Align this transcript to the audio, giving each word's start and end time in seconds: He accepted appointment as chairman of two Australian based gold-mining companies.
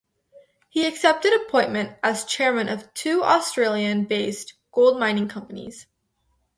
He 0.69 0.87
accepted 0.87 1.31
appointment 1.31 1.95
as 2.01 2.25
chairman 2.25 2.69
of 2.69 2.91
two 2.95 3.21
Australian 3.23 4.05
based 4.05 4.55
gold-mining 4.71 5.27
companies. 5.27 5.85